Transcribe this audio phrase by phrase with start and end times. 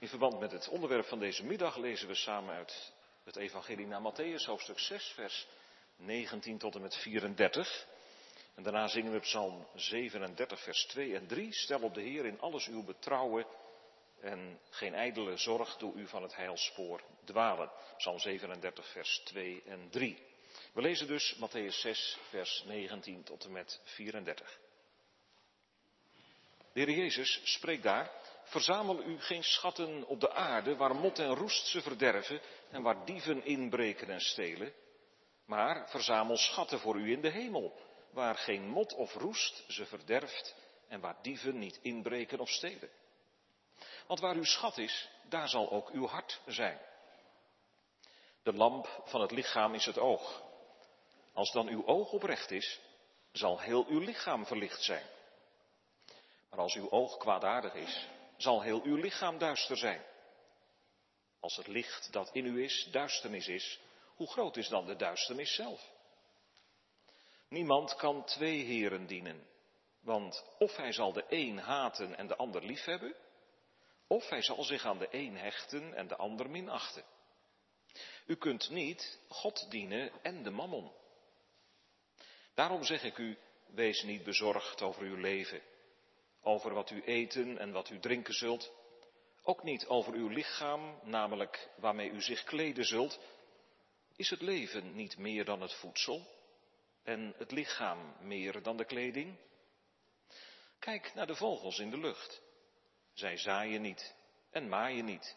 [0.00, 2.92] In verband met het onderwerp van deze middag lezen we samen uit
[3.24, 5.46] het Evangelie naar Matthäus, hoofdstuk 6, vers
[5.96, 7.86] 19 tot en met 34.
[8.54, 11.52] En daarna zingen we Psalm 37, vers 2 en 3.
[11.52, 13.46] Stel op de Heer in alles uw betrouwen
[14.20, 17.70] en geen ijdele zorg doe u van het heilspoor dwalen.
[17.96, 20.18] Psalm 37, vers 2 en 3.
[20.72, 24.58] We lezen dus Matthäus 6, vers 19 tot en met 34.
[26.72, 28.19] De Heer Jezus spreekt daar,
[28.50, 32.40] verzamel u geen schatten op de aarde waar mot en roest ze verderven
[32.70, 34.72] en waar dieven inbreken en stelen,
[35.46, 37.78] maar verzamel schatten voor u in de hemel,
[38.12, 40.54] waar geen mot of roest ze verderft
[40.88, 42.90] en waar dieven niet inbreken of stelen.
[44.06, 46.80] Want waar uw schat is, daar zal ook uw hart zijn.
[48.42, 50.42] De lamp van het lichaam is het oog.
[51.32, 52.80] Als dan uw oog oprecht is,
[53.32, 55.06] zal heel uw lichaam verlicht zijn.
[56.50, 58.08] Maar als uw oog kwaadaardig is,
[58.42, 60.04] zal heel uw lichaam duister zijn.
[61.40, 63.80] Als het licht dat in u is duisternis is,
[64.14, 65.90] hoe groot is dan de duisternis zelf?
[67.48, 69.46] Niemand kan twee heren dienen,
[70.00, 73.14] want of hij zal de een haten en de ander liefhebben,
[74.06, 77.04] of hij zal zich aan de een hechten en de ander minachten.
[78.26, 80.92] U kunt niet God dienen en de mammon.
[82.54, 85.62] Daarom zeg ik u, wees niet bezorgd over uw leven,
[86.42, 88.72] over wat u eten en wat u drinken zult,
[89.42, 93.20] ook niet over uw lichaam, namelijk waarmee u zich kleden zult.
[94.16, 96.26] Is het leven niet meer dan het voedsel
[97.02, 99.38] en het lichaam meer dan de kleding?
[100.78, 102.42] Kijk naar de vogels in de lucht.
[103.12, 104.14] Zij zaaien niet
[104.50, 105.36] en maaien niet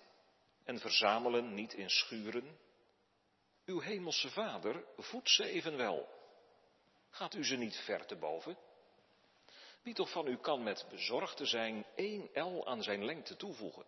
[0.64, 2.58] en verzamelen niet in schuren.
[3.66, 6.09] Uw hemelse vader voedt ze evenwel.
[7.09, 8.58] Gaat u ze niet ver te boven?
[9.84, 13.86] Wie toch van u kan met bezorgd te zijn één el aan zijn lengte toevoegen?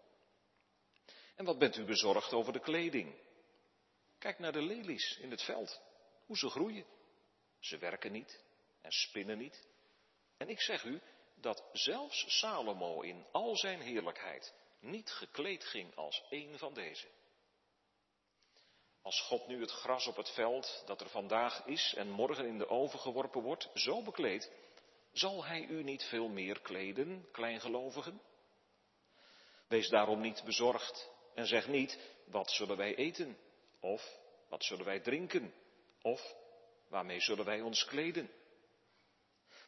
[1.35, 3.15] En wat bent u bezorgd over de kleding?
[4.17, 5.81] Kijk naar de lelies in het veld,
[6.25, 6.85] hoe ze groeien.
[7.59, 8.43] Ze werken niet
[8.81, 9.67] en spinnen niet.
[10.37, 11.01] En ik zeg u
[11.35, 17.07] dat zelfs Salomo in al zijn heerlijkheid niet gekleed ging als een van deze.
[19.01, 22.57] Als God nu het gras op het veld dat er vandaag is en morgen in
[22.57, 24.51] de oven geworpen wordt, zo bekleedt,
[25.17, 28.21] zal hij u niet veel meer kleden, kleingelovigen?
[29.67, 33.37] Wees daarom niet bezorgd en zeg niet, wat zullen wij eten?
[33.79, 35.53] Of, wat zullen wij drinken?
[36.01, 36.35] Of,
[36.87, 38.31] waarmee zullen wij ons kleden?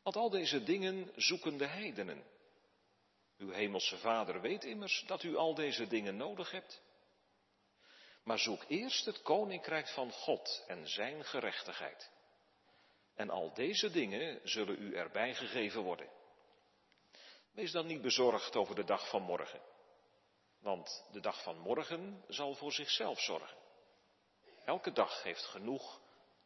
[0.04, 2.24] Want al deze dingen zoeken de heidenen.
[3.38, 6.82] Uw hemelse vader weet immers dat u al deze dingen nodig hebt.
[8.24, 12.12] Maar zoek eerst het koninkrijk van God en zijn gerechtigheid.
[13.18, 16.10] En al deze dingen zullen u erbij gegeven worden.
[17.52, 19.62] Wees dan niet bezorgd over de dag van morgen.
[20.60, 23.58] Want de dag van morgen zal voor zichzelf zorgen.
[24.66, 26.00] Elke dag heeft genoeg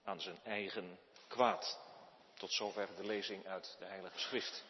[0.03, 1.79] aan zijn eigen kwaad.
[2.33, 4.63] Tot zover de lezing uit de Heilige Schrift.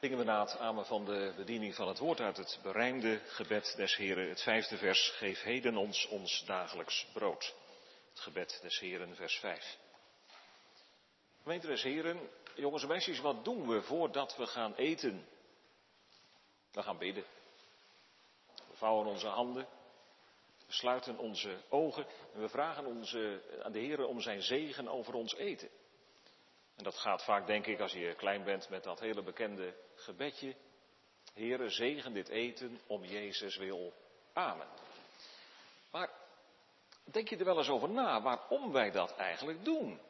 [0.00, 3.74] Dingen we na het amen van de bediening van het woord uit het berijmde gebed
[3.76, 7.54] des Heren, het vijfde vers, geef heden ons ons dagelijks brood.
[8.10, 9.78] Het gebed des Heren, vers vijf.
[11.42, 15.26] Gemeente Heren, jongens en meisjes, wat doen we voordat we gaan eten?
[16.72, 17.24] We gaan bidden.
[18.68, 19.66] We vouwen onze handen,
[20.66, 25.14] we sluiten onze ogen en we vragen onze, aan de Heer om zijn zegen over
[25.14, 25.68] ons eten.
[26.76, 30.56] En dat gaat vaak, denk ik, als je klein bent met dat hele bekende gebedje.
[31.34, 33.92] Heere, zegen dit eten om Jezus wil.
[34.32, 34.68] Amen.
[35.90, 36.10] Maar
[37.04, 40.00] denk je er wel eens over na waarom wij dat eigenlijk doen?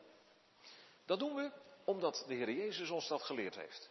[1.12, 1.50] Dat doen we
[1.84, 3.90] omdat de Heer Jezus ons dat geleerd heeft.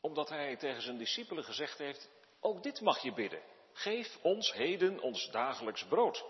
[0.00, 2.08] Omdat Hij tegen zijn discipelen gezegd heeft,
[2.40, 3.42] ook dit mag je bidden.
[3.72, 6.24] Geef ons heden ons dagelijks brood.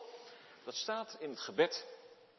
[0.64, 1.86] Dat staat in het gebed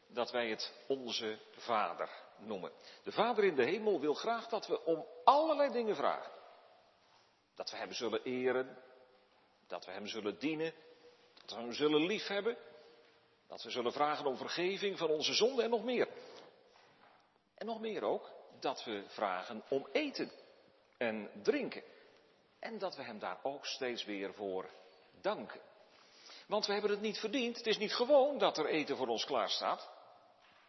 [0.07, 2.71] dat wij het onze Vader noemen.
[3.03, 6.31] De Vader in de hemel wil graag dat we om allerlei dingen vragen.
[7.55, 8.77] Dat we Hem zullen eren,
[9.67, 10.73] dat we Hem zullen dienen,
[11.33, 12.57] dat we Hem zullen liefhebben,
[13.47, 16.07] dat we zullen vragen om vergeving van onze zonden en nog meer.
[17.63, 20.31] En nog meer ook, dat we vragen om eten
[20.97, 21.83] en drinken.
[22.59, 24.69] En dat we Hem daar ook steeds weer voor
[25.21, 25.61] danken.
[26.47, 27.57] Want we hebben het niet verdiend.
[27.57, 29.89] Het is niet gewoon dat er eten voor ons klaar staat.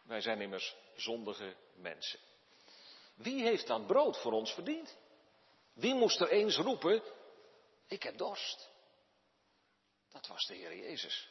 [0.03, 2.19] Wij zijn immers zondige mensen.
[3.15, 4.97] Wie heeft dan brood voor ons verdiend?
[5.73, 7.03] Wie moest er eens roepen,
[7.87, 8.69] ik heb dorst?
[10.11, 11.29] Dat was de Heer Jezus.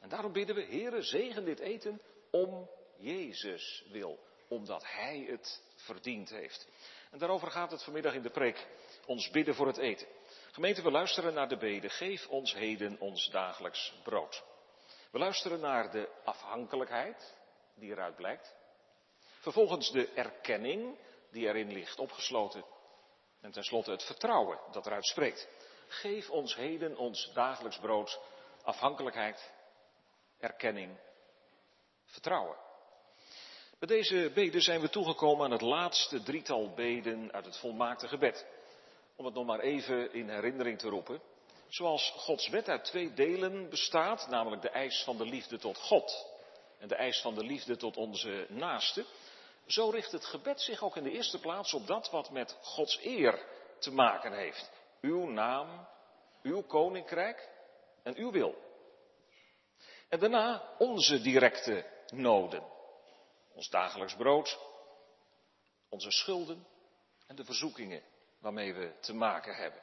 [0.00, 2.00] En daarom bidden we, Heere, zegen dit eten
[2.30, 6.68] om Jezus wil, omdat Hij het verdiend heeft.
[7.10, 8.66] En daarover gaat het vanmiddag in de preek,
[9.06, 10.06] ons bidden voor het eten.
[10.52, 14.44] Gemeente, we luisteren naar de bede, geef ons heden ons dagelijks brood.
[15.10, 17.34] We luisteren naar de afhankelijkheid
[17.74, 18.54] die eruit blijkt.
[19.40, 20.98] Vervolgens de erkenning
[21.30, 22.64] die erin ligt, opgesloten.
[23.40, 25.48] En tenslotte het vertrouwen dat eruit spreekt.
[25.88, 28.20] Geef ons heden ons dagelijks brood,
[28.62, 29.52] afhankelijkheid,
[30.38, 30.98] erkenning,
[32.04, 32.56] vertrouwen.
[33.78, 38.46] Bij deze beden zijn we toegekomen aan het laatste drietal beden uit het volmaakte gebed.
[39.16, 41.20] Om het nog maar even in herinnering te roepen.
[41.68, 46.26] Zoals Gods wet uit twee delen bestaat, namelijk de eis van de liefde tot God
[46.78, 49.04] en de eis van de liefde tot onze naaste,
[49.66, 52.98] zo richt het gebed zich ook in de eerste plaats op dat wat met Gods
[53.02, 53.46] eer
[53.78, 54.70] te maken heeft.
[55.00, 55.88] Uw naam,
[56.42, 57.48] uw koninkrijk
[58.02, 58.54] en uw wil.
[60.08, 62.76] En daarna onze directe noden.
[63.58, 64.58] Ons dagelijks brood,
[65.88, 66.66] onze schulden
[67.26, 68.02] en de verzoekingen
[68.40, 69.80] waarmee we te maken hebben.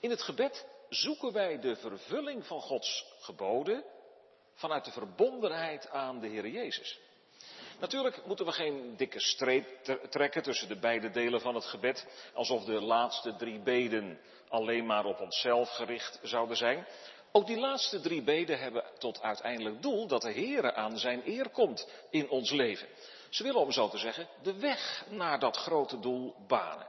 [0.00, 3.84] In het gebed zoeken wij de vervulling van Gods geboden
[4.54, 6.98] vanuit de verbondenheid aan de Heer Jezus.
[7.80, 12.64] Natuurlijk moeten we geen dikke streep trekken tussen de beide delen van het gebed, alsof
[12.64, 16.86] de laatste drie beden alleen maar op onszelf gericht zouden zijn.
[17.38, 21.48] Ook die laatste drie beden hebben tot uiteindelijk doel dat de Heer aan zijn eer
[21.48, 22.88] komt in ons leven.
[23.28, 26.86] Ze willen, om zo te zeggen, de weg naar dat grote doel banen.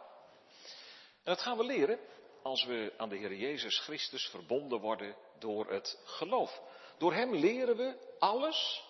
[1.24, 2.00] En dat gaan we leren
[2.44, 6.62] als we aan de Heer Jezus Christus verbonden worden door het geloof.
[6.98, 8.84] Door Hem leren we alles,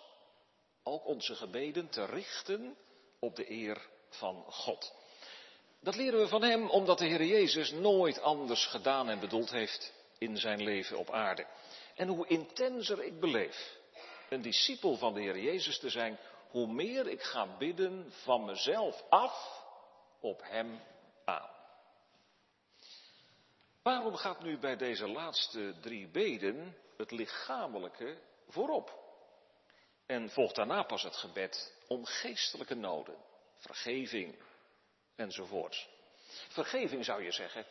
[0.84, 2.78] ook onze gebeden, te richten
[3.20, 4.94] op de eer van God.
[5.82, 9.98] Dat leren we van Hem omdat de Heer Jezus nooit anders gedaan en bedoeld heeft
[10.20, 11.46] in zijn leven op aarde.
[11.96, 13.78] En hoe intenser ik beleef
[14.30, 16.20] een discipel van de Heer Jezus te zijn,
[16.50, 19.64] hoe meer ik ga bidden van mezelf af
[20.20, 20.82] op Hem
[21.26, 21.50] aan.
[23.82, 28.18] Waarom gaat nu bij deze laatste drie beden het lichamelijke
[28.48, 28.98] voorop?
[30.06, 33.18] En volgt daarna pas het gebed om geestelijke noden,
[33.58, 34.36] vergeving
[35.16, 35.90] enzovoort.
[36.48, 37.66] Vergeving zou je zeggen,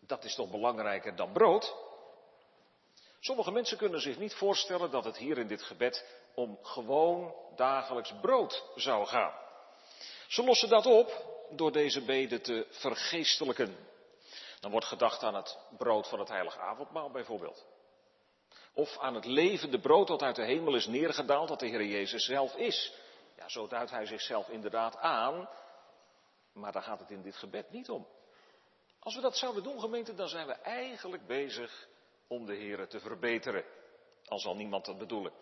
[0.00, 1.74] dat is toch belangrijker dan brood?
[3.20, 8.14] Sommige mensen kunnen zich niet voorstellen dat het hier in dit gebed om gewoon dagelijks
[8.20, 9.32] brood zou gaan.
[10.28, 13.76] Ze lossen dat op door deze beden te vergeestelijken.
[14.60, 17.66] Dan wordt gedacht aan het brood van het heilige avondmaal bijvoorbeeld.
[18.74, 22.24] Of aan het levende brood dat uit de hemel is neergedaald, dat de Heer Jezus
[22.24, 22.94] zelf is.
[23.36, 25.48] Ja, zo duidt hij zichzelf inderdaad aan,
[26.52, 28.06] maar daar gaat het in dit gebed niet om.
[29.00, 31.88] Als we dat zouden doen, gemeente, dan zijn we eigenlijk bezig
[32.26, 33.64] om de Heer te verbeteren.
[34.26, 35.32] Al zal niemand dat bedoelen.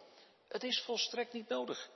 [0.49, 1.91] Het is volstrekt niet nodig.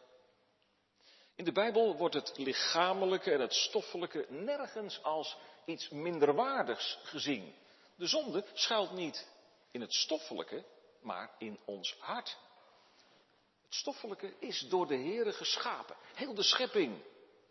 [1.34, 7.54] In de Bijbel wordt het lichamelijke en het stoffelijke nergens als iets minderwaardigs gezien.
[7.96, 9.28] De zonde schuilt niet
[9.70, 10.64] in het stoffelijke,
[11.00, 12.36] maar in ons hart.
[13.64, 15.96] Het stoffelijke is door de Heere geschapen.
[16.14, 17.02] Heel de schepping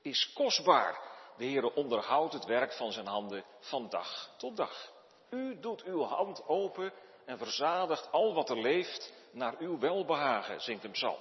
[0.02, 1.11] is kostbaar.
[1.38, 4.92] De Heere onderhoudt het werk van zijn handen van dag tot dag.
[5.30, 6.94] U doet uw hand open
[7.26, 11.20] en verzadigt al wat er leeft naar uw welbehagen, zingt hem psalm.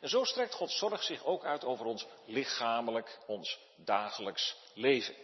[0.00, 5.14] En zo strekt Gods zorg zich ook uit over ons lichamelijk, ons dagelijks leven.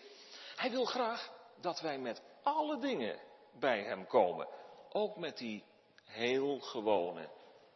[0.56, 3.20] Hij wil graag dat wij met alle dingen
[3.58, 4.48] bij Hem komen.
[4.92, 5.64] Ook met die
[6.04, 7.28] heel gewone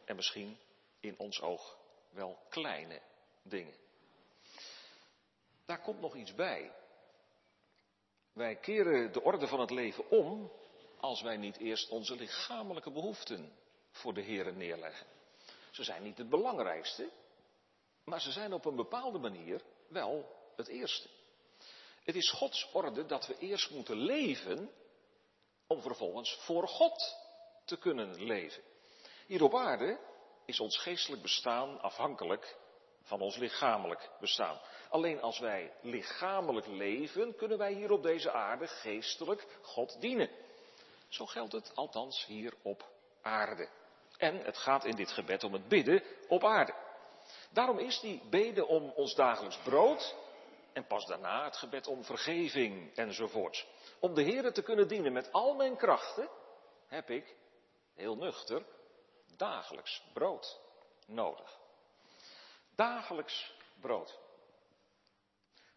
[0.05, 0.57] en misschien
[0.99, 1.77] in ons oog
[2.09, 3.01] wel kleine
[3.43, 3.84] dingen.
[5.65, 6.71] Daar komt nog iets bij.
[8.33, 10.51] Wij keren de orde van het leven om
[10.99, 13.53] als wij niet eerst onze lichamelijke behoeften
[13.91, 15.07] voor de Heer neerleggen.
[15.71, 17.09] Ze zijn niet het belangrijkste,
[18.03, 21.09] maar ze zijn op een bepaalde manier wel het eerste.
[22.03, 24.71] Het is Gods orde dat we eerst moeten leven
[25.67, 27.17] om vervolgens voor God
[27.65, 28.63] te kunnen leven.
[29.27, 29.99] Hier op aarde
[30.45, 32.57] is ons geestelijk bestaan afhankelijk
[33.05, 34.59] van ons lichamelijk bestaan.
[34.89, 40.29] Alleen als wij lichamelijk leven, kunnen wij hier op deze aarde geestelijk God dienen.
[41.07, 42.85] Zo geldt het althans hier op
[43.21, 43.69] aarde.
[44.17, 46.73] En het gaat in dit gebed om het bidden op aarde.
[47.51, 50.15] Daarom is die bede om ons dagelijks brood
[50.73, 53.67] en pas daarna het gebed om vergeving enzovoort.
[53.99, 56.29] Om de Heer te kunnen dienen met al mijn krachten,
[56.87, 57.35] heb ik,
[57.95, 58.65] heel nuchter,
[59.37, 60.59] dagelijks brood
[61.07, 61.59] nodig.
[62.75, 64.19] Dagelijks brood.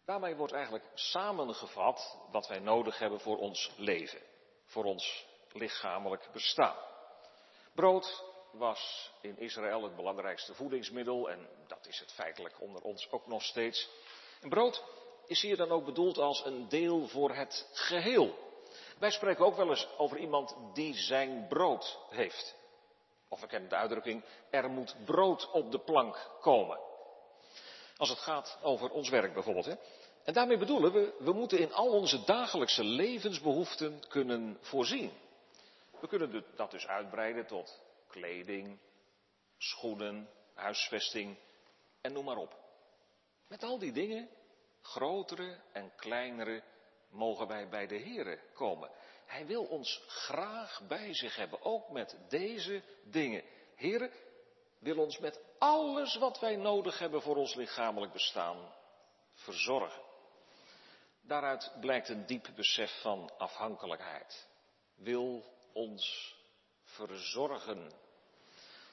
[0.05, 4.21] Daarmee wordt eigenlijk samengevat wat wij nodig hebben voor ons leven,
[4.65, 6.75] voor ons lichamelijk bestaan.
[7.73, 13.27] Brood was in Israël het belangrijkste voedingsmiddel en dat is het feitelijk onder ons ook
[13.27, 13.89] nog steeds.
[14.41, 14.83] En brood
[15.25, 18.35] is hier dan ook bedoeld als een deel voor het geheel.
[18.99, 22.55] Wij spreken ook wel eens over iemand die zijn brood heeft.
[23.27, 26.88] Of we kennen de uitdrukking, er moet brood op de plank komen.
[27.99, 29.65] Als het gaat over ons werk bijvoorbeeld.
[29.65, 29.75] Hè?
[30.23, 35.11] En daarmee bedoelen we, we moeten in al onze dagelijkse levensbehoeften kunnen voorzien.
[35.99, 38.79] We kunnen dat dus uitbreiden tot kleding,
[39.57, 41.37] schoenen, huisvesting
[42.01, 42.55] en noem maar op.
[43.47, 44.29] Met al die dingen,
[44.81, 46.63] grotere en kleinere,
[47.09, 48.89] mogen wij bij de Here komen.
[49.25, 53.43] Hij wil ons graag bij zich hebben, ook met deze dingen.
[53.75, 54.11] Here
[54.79, 58.73] wil ons met alles wat wij nodig hebben voor ons lichamelijk bestaan
[59.33, 60.03] verzorgen.
[61.21, 64.47] Daaruit blijkt een diep besef van afhankelijkheid.
[64.95, 65.43] Wil
[65.73, 66.35] ons
[66.83, 67.91] verzorgen.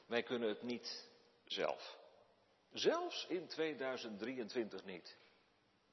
[0.06, 1.08] Wij kunnen het niet
[1.44, 1.98] zelf.
[2.72, 5.16] Zelfs in 2023 niet.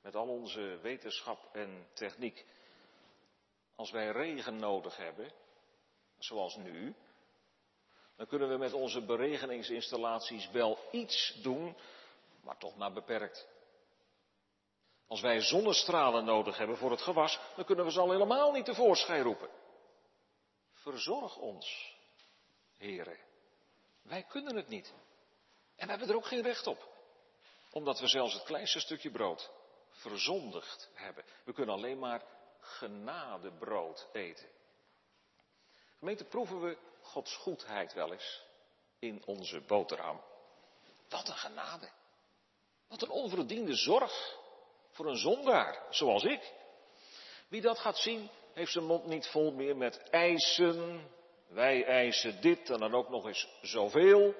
[0.01, 2.45] Met al onze wetenschap en techniek.
[3.75, 5.31] Als wij regen nodig hebben,
[6.17, 6.95] zoals nu,
[8.15, 11.77] dan kunnen we met onze beregeningsinstallaties wel iets doen,
[12.41, 13.47] maar toch maar beperkt.
[15.07, 18.65] Als wij zonnestralen nodig hebben voor het gewas, dan kunnen we ze al helemaal niet
[18.65, 19.49] tevoorschijn roepen.
[20.73, 21.95] Verzorg ons,
[22.77, 23.17] heren.
[24.01, 24.93] Wij kunnen het niet.
[25.75, 26.91] En we hebben er ook geen recht op.
[27.71, 29.51] Omdat we zelfs het kleinste stukje brood
[29.89, 31.23] verzondigd hebben.
[31.43, 32.23] We kunnen alleen maar
[32.59, 34.47] genadebrood eten.
[35.97, 36.77] Gemeente, proeven we
[37.13, 38.41] Gods goedheid wel eens
[38.99, 40.21] in onze boterham.
[41.09, 41.89] Wat een genade.
[42.87, 44.37] Wat een onverdiende zorg
[44.91, 46.53] voor een zondaar, zoals ik.
[47.47, 51.09] Wie dat gaat zien, heeft zijn mond niet vol meer met eisen.
[51.47, 54.35] Wij eisen dit en dan ook nog eens zoveel.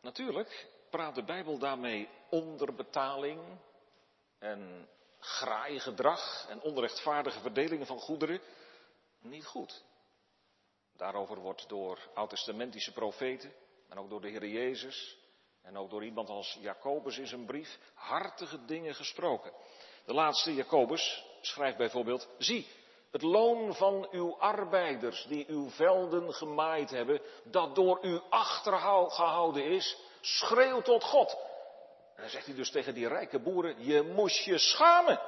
[0.00, 3.40] Natuurlijk praat de Bijbel daarmee onderbetaling
[4.38, 4.88] en
[5.18, 8.40] graaigedrag en onrechtvaardige verdelingen van goederen
[9.20, 9.82] niet goed.
[11.02, 13.52] Daarover wordt door oud-testamentische profeten
[13.88, 15.16] en ook door de Heer Jezus
[15.62, 19.52] en ook door iemand als Jacobus in zijn brief hartige dingen gesproken.
[20.04, 22.66] De laatste, Jacobus, schrijft bijvoorbeeld, zie,
[23.10, 29.98] het loon van uw arbeiders die uw velden gemaaid hebben, dat door u achtergehouden is,
[30.20, 31.36] schreeuwt tot God.
[32.14, 35.20] En dan zegt hij dus tegen die rijke boeren, je moest je schamen.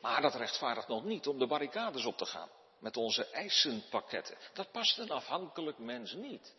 [0.00, 4.36] Maar dat rechtvaardigt nog niet om de barricades op te gaan met onze eisenpakketten.
[4.52, 6.54] Dat past een afhankelijk mens niet.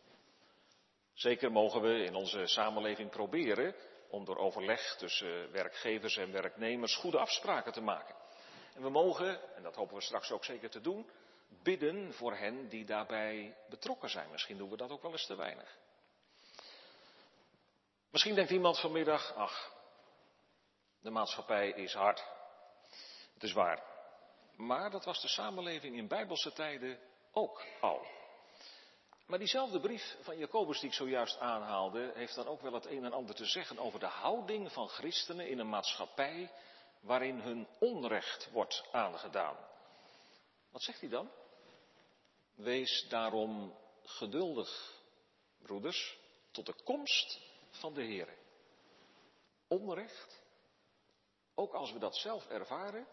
[1.14, 3.76] Zeker mogen we in onze samenleving proberen
[4.10, 8.16] om door overleg tussen werkgevers en werknemers goede afspraken te maken.
[8.76, 11.10] En we mogen, en dat hopen we straks ook zeker te doen,
[11.64, 14.32] bidden voor hen die daarbij betrokken zijn.
[14.32, 15.78] Misschien doen we dat ook wel eens te weinig.
[18.12, 19.74] Misschien denkt iemand vanmiddag, ach,
[21.00, 22.24] de maatschappij is hard.
[23.34, 23.84] Het is waar.
[24.58, 27.00] Maar dat was de samenleving in bijbelse tijden
[27.32, 28.06] ook al.
[29.26, 33.06] Maar diezelfde brief van Jacobus die ik zojuist aanhaalde, heeft dan ook wel het een
[33.06, 36.52] en ander te zeggen over de houding van christenen in een maatschappij
[37.00, 39.58] waarin hun onrecht wordt aangedaan.
[40.72, 41.32] Wat zegt hij dan?
[42.56, 45.02] Wees daarom geduldig,
[45.62, 46.18] broeders,
[46.52, 48.38] tot de komst van de Heer.
[49.68, 50.44] Onrecht,
[51.56, 53.08] ook als we dat zelf ervaren,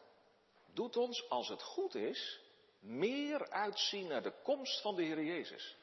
[0.75, 2.40] doet ons, als het goed is,
[2.81, 5.76] meer uitzien naar de komst van de Heer Jezus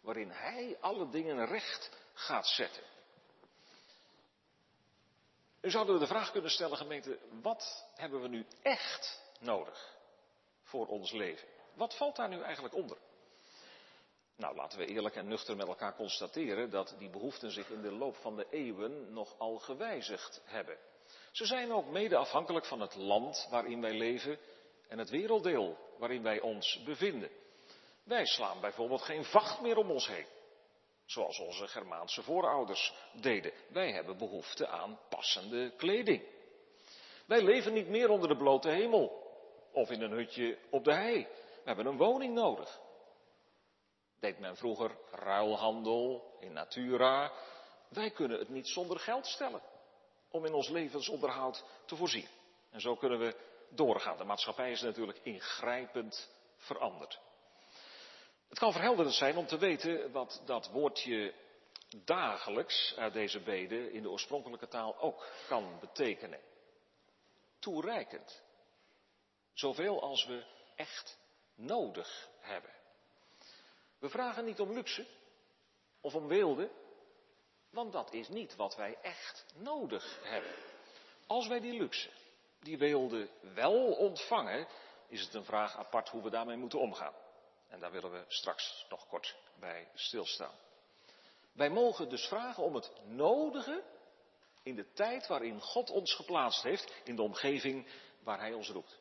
[0.00, 2.82] waarin Hij alle dingen recht gaat zetten.
[5.60, 9.96] Nu zouden we de vraag kunnen stellen, gemeente, wat hebben we nu echt nodig
[10.62, 11.48] voor ons leven?
[11.74, 12.98] Wat valt daar nu eigenlijk onder?
[14.36, 17.92] Nou, laten we eerlijk en nuchter met elkaar constateren dat die behoeften zich in de
[17.92, 20.78] loop van de eeuwen nogal gewijzigd hebben.
[21.32, 24.38] Ze zijn ook mede afhankelijk van het land waarin wij leven
[24.88, 27.30] en het werelddeel waarin wij ons bevinden.
[28.04, 30.26] Wij slaan bijvoorbeeld geen vacht meer om ons heen.
[31.04, 33.52] Zoals onze Germaanse voorouders deden.
[33.68, 36.22] Wij hebben behoefte aan passende kleding.
[37.26, 39.20] Wij leven niet meer onder de blote hemel.
[39.72, 41.26] Of in een hutje op de hei.
[41.36, 42.80] We hebben een woning nodig.
[44.20, 47.32] Deed men vroeger ruilhandel in natura.
[47.88, 49.62] Wij kunnen het niet zonder geld stellen.
[50.32, 52.28] Om in ons levensonderhoud te voorzien.
[52.70, 53.36] En zo kunnen we
[53.68, 54.16] doorgaan.
[54.16, 57.20] De maatschappij is natuurlijk ingrijpend veranderd.
[58.48, 61.34] Het kan verhelderend zijn om te weten wat dat woordje
[62.04, 66.40] dagelijks uit deze bede in de oorspronkelijke taal ook kan betekenen.
[67.58, 68.42] Toereikend.
[69.52, 70.44] Zoveel als we
[70.76, 71.18] echt
[71.54, 72.70] nodig hebben.
[73.98, 75.06] We vragen niet om luxe
[76.00, 76.70] of om weelde,
[77.72, 80.54] Want dat is niet wat wij echt nodig hebben.
[81.26, 82.10] Als wij die luxe,
[82.60, 84.66] die weelde wel ontvangen,
[85.08, 87.14] is het een vraag apart hoe we daarmee moeten omgaan.
[87.68, 90.54] En daar willen we straks nog kort bij stilstaan.
[91.52, 93.82] Wij mogen dus vragen om het nodige
[94.62, 97.86] in de tijd waarin God ons geplaatst heeft, in de omgeving
[98.22, 98.98] waar Hij ons roept.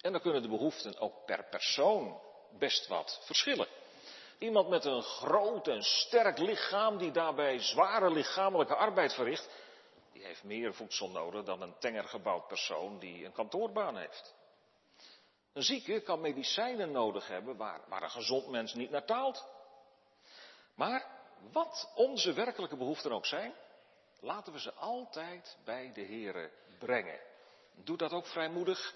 [0.00, 2.20] En dan kunnen de behoeften ook per persoon
[2.58, 3.68] best wat verschillen.
[4.38, 9.48] Iemand met een groot en sterk lichaam die daarbij zware lichamelijke arbeid verricht,
[10.12, 14.34] die heeft meer voedsel nodig dan een tenger gebouwd persoon die een kantoorbaan heeft.
[15.52, 19.46] Een zieke kan medicijnen nodig hebben waar, waar een gezond mens niet naar taalt.
[20.74, 21.06] Maar
[21.52, 23.54] wat onze werkelijke behoeften ook zijn,
[24.20, 27.20] laten we ze altijd bij de Here brengen.
[27.74, 28.94] Doe dat ook vrijmoedig,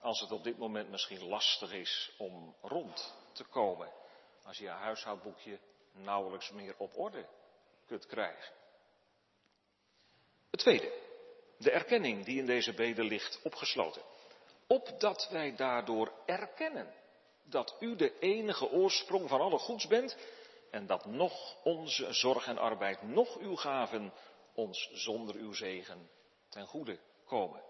[0.00, 3.88] als het op dit moment misschien lastig is om rond te komen.
[4.42, 5.58] Als je je huishoudboekje
[5.92, 7.26] nauwelijks meer op orde
[7.86, 8.54] kunt krijgen.
[10.50, 10.92] Het tweede,
[11.58, 14.02] de erkenning die in deze bede ligt opgesloten.
[14.66, 16.94] Opdat wij daardoor erkennen
[17.44, 20.16] dat u de enige oorsprong van alle goeds bent
[20.70, 24.12] en dat nog onze zorg en arbeid, nog uw gaven
[24.54, 26.10] ons zonder uw zegen
[26.48, 27.62] ten goede komen.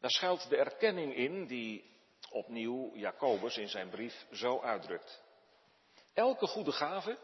[0.00, 1.90] Daar schuilt de erkenning in die
[2.30, 5.22] opnieuw Jacobus in zijn brief zo uitdrukt.
[6.14, 7.18] Elke goede gave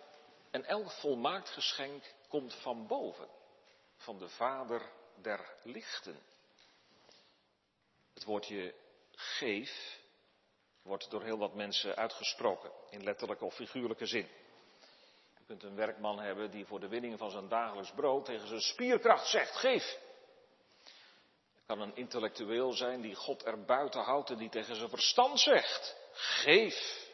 [0.50, 3.28] en elk volmaakt geschenk komt van boven,
[3.96, 6.18] van de Vader der lichten.
[8.14, 8.74] Het woordje
[9.10, 10.00] geef
[10.82, 14.28] wordt door heel wat mensen uitgesproken, in letterlijke of figuurlijke zin.
[15.38, 18.60] Je kunt een werkman hebben die voor de winning van zijn dagelijks brood tegen zijn
[18.60, 19.98] spierkracht zegt, geef.
[21.54, 25.40] Het kan een intellectueel zijn die God er buiten houdt en die tegen zijn verstand
[25.40, 27.05] zegt, geef.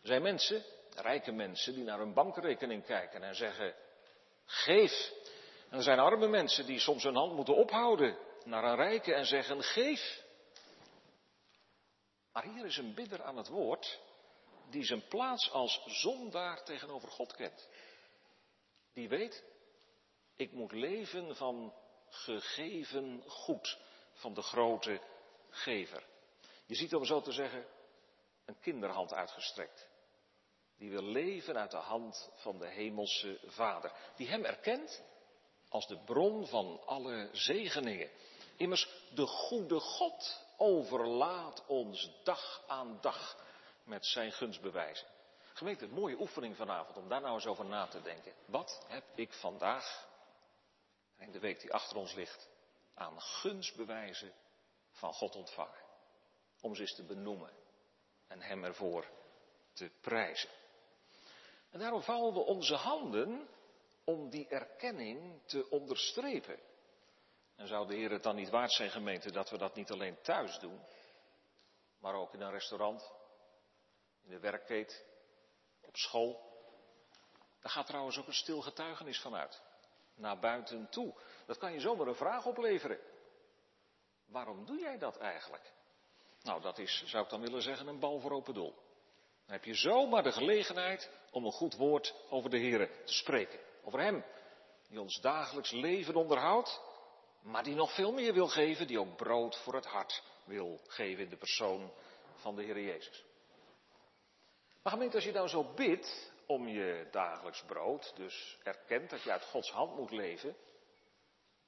[0.00, 0.64] Er zijn mensen,
[0.94, 3.74] rijke mensen, die naar hun bankrekening kijken en zeggen,
[4.44, 5.12] geef.
[5.70, 9.26] En er zijn arme mensen die soms hun hand moeten ophouden naar een rijke en
[9.26, 10.22] zeggen, geef.
[12.32, 14.00] Maar hier is een bidder aan het woord
[14.70, 17.68] die zijn plaats als zondaar tegenover God kent.
[18.92, 19.44] Die weet,
[20.36, 21.74] ik moet leven van
[22.08, 23.78] gegeven goed,
[24.12, 25.00] van de grote
[25.50, 26.06] gever.
[26.66, 27.66] Je ziet om zo te zeggen
[28.48, 29.88] een kinderhand uitgestrekt.
[30.76, 33.92] Die wil leven uit de hand van de hemelse Vader.
[34.16, 35.02] Die hem erkent
[35.68, 38.10] als de bron van alle zegeningen.
[38.56, 43.44] Immers, de goede God overlaat ons dag aan dag
[43.84, 45.06] met zijn gunstbewijzen.
[45.52, 48.32] Gemeente, een mooie oefening vanavond om daar nou eens over na te denken.
[48.44, 50.08] Wat heb ik vandaag,
[51.18, 52.48] in de week die achter ons ligt,
[52.94, 54.32] aan gunstbewijzen
[54.90, 55.86] van God ontvangen?
[56.60, 57.57] Om ze eens te benoemen
[58.28, 59.06] en hem ervoor
[59.72, 60.50] te prijzen.
[61.70, 63.48] En daarom vouwen we onze handen
[64.04, 66.58] om die erkenning te onderstrepen.
[67.56, 70.20] En zou de Heer het dan niet waard zijn, gemeente, dat we dat niet alleen
[70.22, 70.80] thuis doen,
[71.98, 73.12] maar ook in een restaurant,
[74.22, 75.04] in de werkkeet,
[75.80, 76.46] op school.
[77.60, 79.62] Daar gaat trouwens ook een stil getuigenis van uit.
[80.14, 81.14] Naar buiten toe.
[81.46, 83.00] Dat kan je zomaar een vraag opleveren.
[84.26, 85.72] Waarom doe jij dat eigenlijk?
[86.48, 88.74] Nou, dat is, zou ik dan willen zeggen, een bal voor open doel.
[89.44, 93.58] Dan heb je zomaar de gelegenheid om een goed woord over de Heer te spreken.
[93.84, 94.24] Over Hem,
[94.88, 96.80] die ons dagelijks leven onderhoudt,
[97.42, 101.24] maar die nog veel meer wil geven, die ook brood voor het hart wil geven
[101.24, 101.92] in de persoon
[102.34, 103.24] van de Heer Jezus.
[104.82, 109.32] Maar gemeente, als je nou zo bidt om je dagelijks brood, dus erkent dat je
[109.32, 110.56] uit Gods hand moet leven,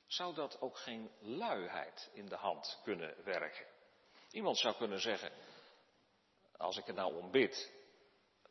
[0.06, 3.69] zou dat ook geen luiheid in de hand kunnen werken.
[4.30, 5.32] Iemand zou kunnen zeggen,
[6.56, 7.72] als ik er nou om bid,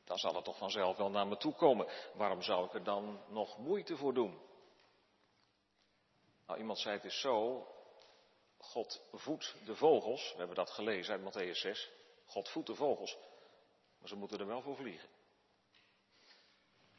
[0.04, 1.88] dan zal het toch vanzelf wel naar me toe komen.
[2.14, 4.40] Waarom zou ik er dan nog moeite voor doen?
[6.48, 7.68] Nou, iemand zei het is zo,
[8.58, 11.90] God voedt de vogels, we hebben dat gelezen uit Matthäus 6,
[12.26, 13.18] God voedt de vogels,
[14.00, 15.10] maar ze moeten er wel voor vliegen.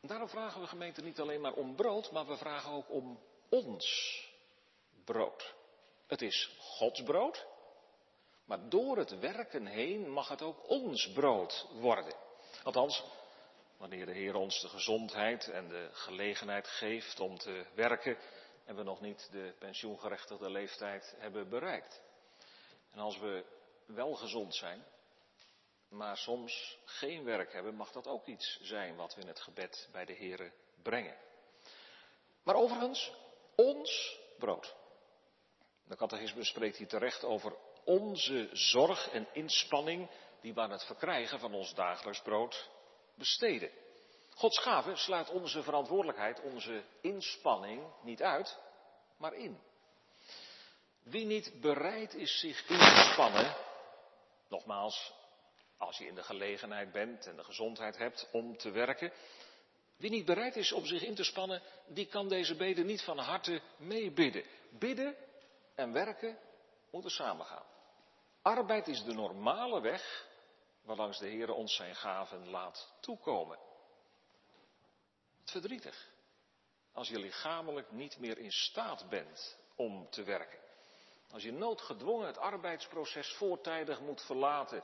[0.01, 3.21] En daarom vragen we gemeente niet alleen maar om brood, maar we vragen ook om
[3.49, 4.19] ons
[5.05, 5.55] brood.
[6.07, 7.47] Het is Gods brood,
[8.51, 12.15] maar door het werken heen mag het ook ons brood worden.
[12.63, 13.05] Althans,
[13.77, 18.19] wanneer de Heer ons de gezondheid en de gelegenheid geeft om te werken
[18.65, 22.03] en we nog niet de pensioengerechtigde leeftijd hebben bereikt.
[22.91, 23.45] En als we
[23.87, 24.85] wel gezond zijn,
[25.89, 29.89] maar soms geen werk hebben, mag dat ook iets zijn wat we in het gebed
[29.93, 31.17] bij de Heer brengen.
[32.43, 33.13] Maar overigens,
[33.55, 34.77] ons brood.
[35.85, 37.57] De catechisme spreekt hier terecht over
[37.90, 42.68] onze zorg en inspanning die we aan het verkrijgen van ons dagelijks brood
[43.14, 43.70] besteden.
[44.31, 48.59] Gods gave sluit onze verantwoordelijkheid, onze inspanning niet uit,
[49.16, 49.61] maar in.
[51.03, 53.57] Wie niet bereid is zich in te spannen,
[54.48, 55.12] nogmaals,
[55.79, 59.12] als je in de gelegenheid bent en de gezondheid hebt om te werken,
[59.96, 63.18] wie niet bereid is om zich in te spannen, die kan deze beden niet van
[63.18, 64.44] harte meebidden.
[64.70, 65.16] Bidden
[65.74, 66.38] en werken
[66.90, 67.69] moeten samengaan.
[68.42, 70.29] Arbeid is de normale weg
[70.83, 73.59] waarlangs de Heer ons zijn gaven laat toekomen.
[75.40, 76.09] Het verdrietig
[76.92, 80.59] als je lichamelijk niet meer in staat bent om te werken.
[81.31, 84.83] Als je noodgedwongen het arbeidsproces voortijdig moet verlaten,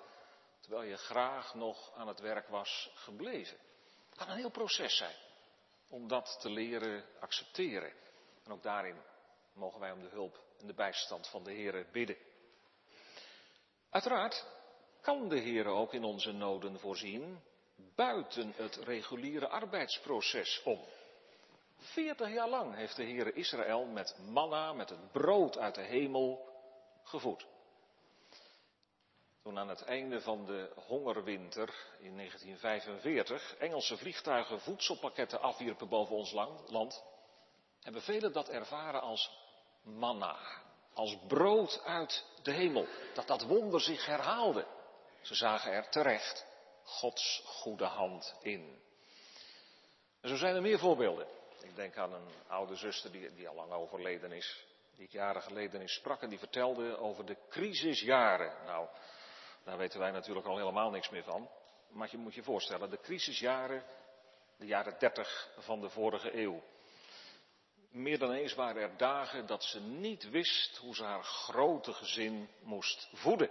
[0.61, 3.59] terwijl je graag nog aan het werk was gebleven.
[4.09, 5.17] Het kan een heel proces zijn
[5.89, 7.93] om dat te leren accepteren.
[8.45, 9.03] En ook daarin
[9.53, 12.17] mogen wij om de hulp en de bijstand van de Heer bidden.
[13.97, 14.45] Uiteraard
[15.01, 17.43] kan de Heer ook in onze noden voorzien
[17.95, 20.81] buiten het reguliere arbeidsproces om.
[21.77, 26.49] Veertig jaar lang heeft de Heer Israël met manna, met het brood uit de hemel
[27.03, 27.47] gevoed.
[29.43, 36.33] Toen aan het einde van de hongerwinter in 1945 Engelse vliegtuigen voedselpakketten afwierpen boven ons
[36.67, 37.05] land,
[37.81, 39.31] hebben velen dat ervaren als
[39.83, 40.37] manna,
[40.97, 42.87] als brood uit de hemel.
[43.15, 44.67] Dat dat wonder zich herhaalde.
[45.21, 46.47] Ze zagen er terecht
[46.85, 48.83] Gods goede hand in.
[50.21, 51.27] En zo zijn er meer voorbeelden.
[51.63, 55.43] Ik denk aan een oude zuster die, die al lang overleden is, die ik jaren
[55.43, 58.53] geleden eens sprak en die vertelde over de crisisjaren.
[58.65, 58.89] Nou,
[59.65, 61.51] daar weten wij natuurlijk al helemaal niks meer van.
[61.89, 63.85] Maar je moet je voorstellen, de crisisjaren,
[64.57, 66.63] de jaren 30 van de vorige eeuw.
[67.97, 72.49] Meer dan eens waren er dagen dat ze niet wist hoe ze haar grote gezin
[72.63, 73.51] moest voeden.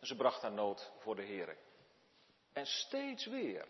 [0.00, 1.56] En ze bracht haar nood voor de Heer.
[2.52, 3.66] En steeds weer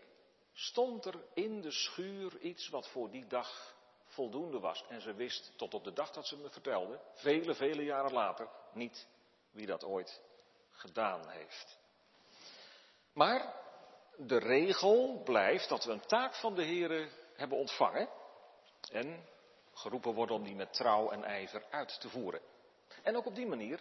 [0.53, 4.85] stond er in de schuur iets wat voor die dag voldoende was.
[4.87, 8.47] En ze wist tot op de dag dat ze me vertelde, vele, vele jaren later,
[8.73, 9.07] niet
[9.51, 10.21] wie dat ooit
[10.71, 11.77] gedaan heeft.
[13.13, 13.55] Maar
[14.17, 18.09] de regel blijft dat we een taak van de Heer hebben ontvangen
[18.91, 19.31] en
[19.73, 22.41] geroepen worden om die met trouw en ijver uit te voeren.
[23.03, 23.79] En ook op die manier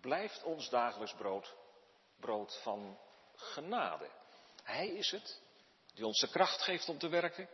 [0.00, 1.56] blijft ons dagelijks brood
[2.20, 2.98] brood van
[3.34, 4.08] genade.
[4.62, 5.40] Hij is het
[5.94, 7.48] die ons de kracht geeft om te werken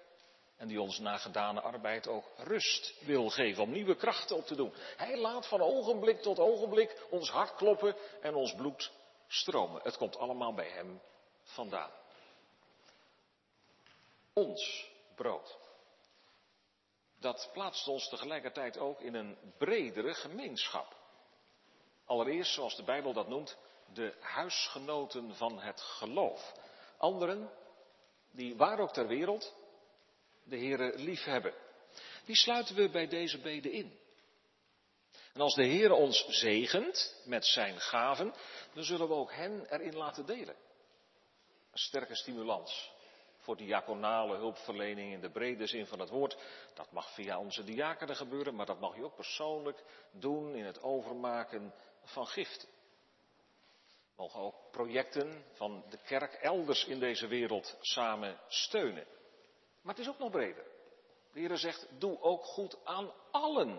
[0.57, 4.55] en die ons na gedane arbeid ook rust wil geven om nieuwe krachten op te
[4.55, 4.73] doen.
[4.97, 8.93] Hij laat van ogenblik tot ogenblik ons hart kloppen en ons bloed
[9.27, 9.83] stromen.
[9.83, 11.01] Het komt allemaal bij Hem
[11.43, 11.91] vandaan.
[14.33, 15.59] Ons brood.
[17.23, 20.97] Dat plaatst ons tegelijkertijd ook in een bredere gemeenschap.
[22.05, 23.57] Allereerst, zoals de Bijbel dat noemt,
[23.93, 26.53] de huisgenoten van het geloof.
[26.97, 27.51] Anderen,
[28.31, 29.55] die waar ook ter wereld
[30.45, 31.55] de Heere lief hebben.
[32.25, 33.99] Die sluiten we bij deze beden in.
[35.33, 38.35] En als de Heer ons zegent met zijn gaven,
[38.75, 40.57] dan zullen we ook hen erin laten delen.
[41.71, 42.91] Een sterke stimulans
[43.43, 46.37] voor diaconale hulpverlening in de brede zin van het woord.
[46.75, 50.83] Dat mag via onze diakenen gebeuren, maar dat mag je ook persoonlijk doen in het
[50.83, 51.75] overmaken
[52.05, 52.69] van giften.
[54.17, 59.07] Mogen ook projecten van de kerk elders in deze wereld samen steunen.
[59.83, 60.65] Maar het is ook nog breder.
[61.33, 63.77] De Heer zegt, doe ook goed aan allen.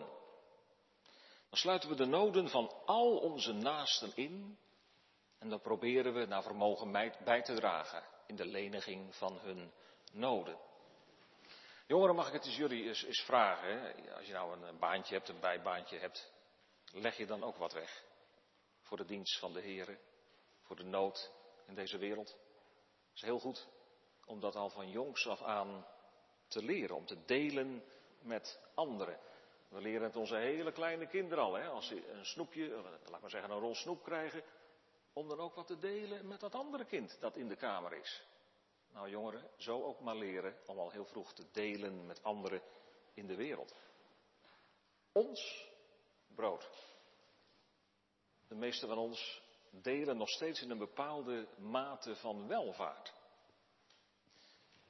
[1.49, 4.57] Dan sluiten we de noden van al onze naasten in.
[5.39, 6.91] En dan proberen we naar vermogen
[7.23, 9.71] bij te dragen in de leniging van hun
[10.11, 10.57] noden.
[11.87, 13.67] Jongeren, mag ik het eens jullie eens, eens vragen.
[13.67, 14.13] Hè?
[14.15, 16.31] Als je nou een baantje hebt, een bijbaantje hebt,
[16.91, 18.03] leg je dan ook wat weg
[18.81, 19.99] voor de dienst van de Heer,
[20.61, 21.31] voor de nood
[21.67, 22.27] in deze wereld?
[22.27, 23.67] Het is heel goed
[24.25, 25.87] om dat al van jongs af aan
[26.47, 27.83] te leren, om te delen
[28.21, 29.19] met anderen.
[29.69, 31.67] We leren het onze hele kleine kinderen al, hè?
[31.67, 32.67] als ze een snoepje,
[33.09, 34.43] laat maar zeggen een rol snoep krijgen,
[35.13, 38.23] om dan ook wat te delen met dat andere kind dat in de kamer is.
[38.91, 42.61] Nou jongeren, zo ook maar leren om al heel vroeg te delen met anderen
[43.13, 43.75] in de wereld.
[45.11, 45.69] Ons
[46.35, 46.69] brood.
[48.47, 53.13] De meeste van ons delen nog steeds in een bepaalde mate van welvaart.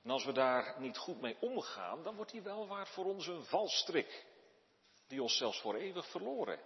[0.03, 3.43] En als we daar niet goed mee omgaan, dan wordt die welvaart voor ons een
[3.43, 4.25] valstrik.
[5.07, 6.59] Die ons zelfs voor eeuwig verloren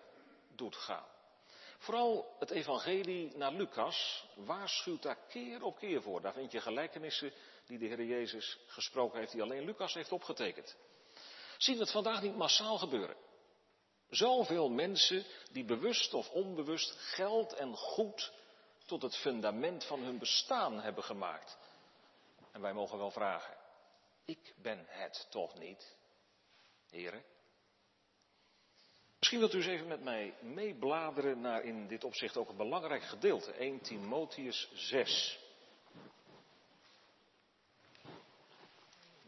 [0.55, 1.16] doet gaan.
[1.77, 6.21] Vooral het evangelie naar Lucas waarschuwt daar keer op keer voor.
[6.21, 7.33] Daar vind je gelijkenissen
[7.65, 10.77] die de Heer Jezus gesproken heeft, die alleen Lucas heeft opgetekend.
[11.57, 13.15] Zien we het vandaag niet massaal gebeuren?
[14.09, 18.31] Zoveel mensen die bewust of onbewust geld en goed
[18.85, 21.57] tot het fundament van hun bestaan hebben gemaakt.
[22.51, 23.57] En wij mogen wel vragen,
[24.25, 25.95] Ik ben het toch niet,
[26.89, 27.23] heren?
[29.27, 33.03] Misschien wilt u eens even met mij meebladeren naar in dit opzicht ook een belangrijk
[33.03, 35.39] gedeelte, 1 Timotheus 6.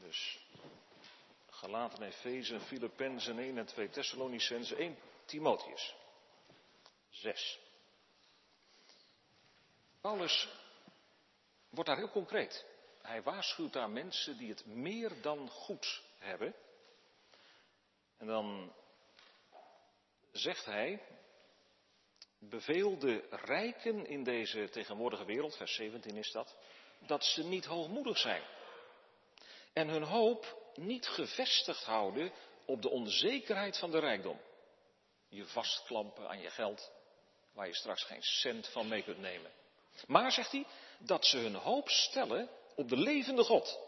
[0.02, 0.40] Dus
[1.50, 5.96] Galaten, Efeze, Filippenzen 1 en 2 Thessalonicenzen, 1 Timotheus
[7.10, 7.60] 6.
[10.02, 10.48] Paulus
[11.70, 12.66] wordt daar heel concreet.
[13.02, 16.56] Hij waarschuwt daar mensen die het meer dan goed hebben.
[18.18, 18.74] En dan
[20.32, 21.02] zegt hij,
[22.40, 26.56] beveel de rijken in deze tegenwoordige wereld, vers 17 is dat,
[27.00, 28.44] dat ze niet hoogmoedig zijn.
[29.74, 32.32] En hun hoop niet gevestigd houden
[32.66, 34.42] op de onzekerheid van de rijkdom.
[35.30, 36.92] Je vastklampen aan je geld,
[37.54, 39.52] waar je straks geen cent van mee kunt nemen.
[40.08, 40.66] Maar, zegt hij,
[41.00, 43.80] dat ze hun hoop stellen op de levende God,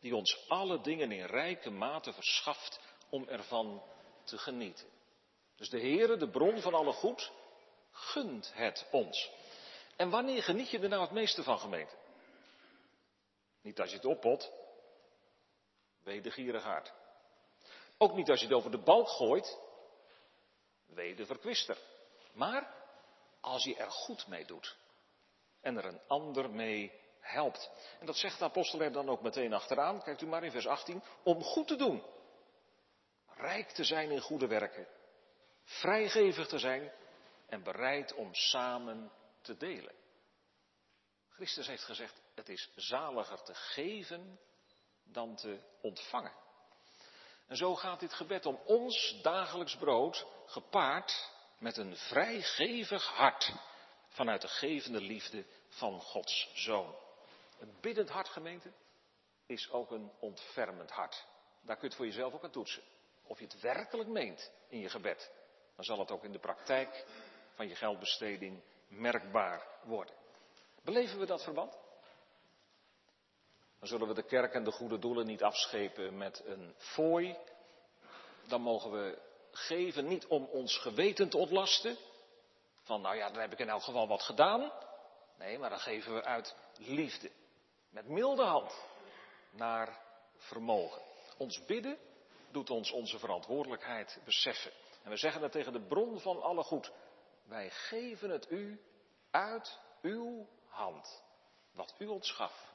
[0.00, 2.80] die ons alle dingen in rijke mate verschaft
[3.10, 3.82] om ervan
[4.24, 4.86] te genieten.
[5.62, 7.32] Dus de Heere, de bron van alle goed,
[7.90, 9.30] gunt het ons.
[9.96, 11.94] En wanneer geniet je er nou het meeste van, gemeente?
[13.60, 14.52] Niet als je het oppot,
[16.02, 16.92] wedergierig hart.
[17.98, 19.58] Ook niet als je het over de balk gooit,
[20.86, 21.78] weder verkwister.
[22.32, 22.74] Maar
[23.40, 24.76] als je er goed mee doet
[25.60, 27.70] en er een ander mee helpt.
[28.00, 30.66] En dat zegt de apostel er dan ook meteen achteraan, kijkt u maar in vers
[30.66, 32.02] 18, om goed te doen.
[33.26, 34.86] Rijk te zijn in goede werken,
[35.80, 36.92] vrijgevig te zijn
[37.46, 39.94] en bereid om samen te delen.
[41.28, 44.40] Christus heeft gezegd, het is zaliger te geven
[45.04, 46.32] dan te ontvangen.
[47.46, 53.52] En zo gaat dit gebed om ons dagelijks brood gepaard met een vrijgevig hart
[54.08, 56.94] vanuit de gevende liefde van Gods Zoon.
[57.58, 58.72] Een biddend hart, gemeente,
[59.46, 61.26] is ook een ontfermend hart.
[61.60, 62.82] Daar kun je voor jezelf ook aan toetsen.
[63.22, 65.32] Of je het werkelijk meent in je gebed.
[65.76, 67.06] Dan zal het ook in de praktijk
[67.54, 70.14] van je geldbesteding merkbaar worden.
[70.82, 71.78] Beleven we dat verband?
[73.78, 77.36] Dan zullen we de kerk en de goede doelen niet afschepen met een fooi.
[78.46, 79.18] Dan mogen we
[79.50, 81.96] geven niet om ons geweten te ontlasten.
[82.82, 84.72] Van nou ja, dan heb ik in elk geval wat gedaan.
[85.38, 87.30] Nee, maar dan geven we uit liefde.
[87.90, 88.84] Met milde hand
[89.50, 90.00] naar
[90.36, 91.02] vermogen.
[91.36, 91.98] Ons bidden
[92.50, 94.72] doet ons onze verantwoordelijkheid beseffen.
[95.02, 96.92] En we zeggen het tegen de bron van alle goed.
[97.44, 98.80] Wij geven het u
[99.30, 101.22] uit uw hand.
[101.72, 102.72] Wat u ons gaf,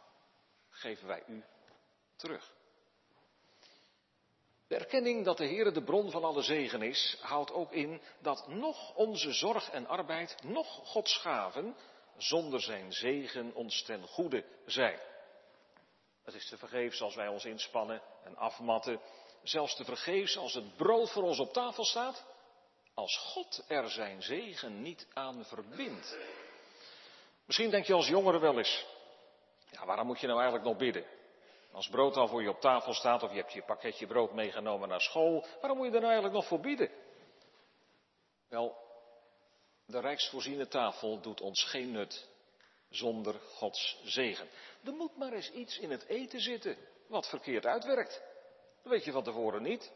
[0.70, 1.44] geven wij u
[2.16, 2.56] terug.
[4.68, 8.48] De erkenning dat de Heer de bron van alle zegen is, houdt ook in dat
[8.48, 11.76] nog onze zorg en arbeid, nog Gods gaven,
[12.18, 15.00] zonder zijn zegen ons ten goede zijn.
[16.24, 19.00] Het is te vergeefs als wij ons inspannen en afmatten,
[19.50, 22.26] zelfs te vergeefs als het brood voor ons op tafel staat,
[22.94, 26.18] als God er zijn zegen niet aan verbindt.
[27.46, 28.86] Misschien denk je als jongere wel eens,
[29.72, 31.06] ja, waarom moet je nou eigenlijk nog bidden?
[31.72, 34.90] Als brood al voor je op tafel staat of je hebt je pakketje brood meegenomen
[34.90, 36.92] naar school, waarom moet je er nou eigenlijk nog voor bidden?
[38.48, 38.78] Wel,
[39.86, 42.30] de rijksvoorziene tafel doet ons geen nut
[42.90, 44.50] zonder Gods zegen.
[44.84, 48.22] Er moet maar eens iets in het eten zitten wat verkeerd uitwerkt.
[48.88, 49.92] Dat weet je van tevoren niet.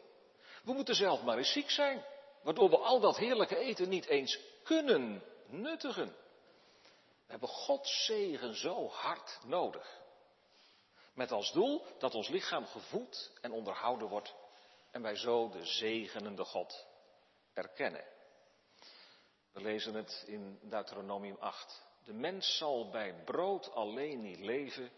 [0.64, 2.04] We moeten zelf maar eens ziek zijn,
[2.42, 6.16] waardoor we al dat heerlijke eten niet eens kunnen nuttigen.
[7.26, 10.00] We hebben Gods zegen zo hard nodig.
[11.14, 14.34] Met als doel dat ons lichaam gevoed en onderhouden wordt
[14.90, 16.86] en wij zo de zegenende God
[17.52, 18.04] erkennen.
[19.52, 21.82] We lezen het in Deuteronomium 8.
[22.04, 24.90] De mens zal bij brood alleen niet leven,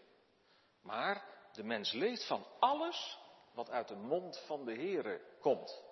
[0.81, 3.23] maar de mens leeft van alles
[3.55, 5.83] wat uit de mond van de Heere komt.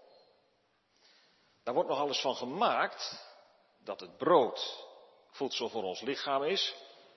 [1.63, 3.31] Daar wordt nog alles van gemaakt
[3.83, 4.87] dat het brood
[5.29, 6.75] voedsel voor ons lichaam is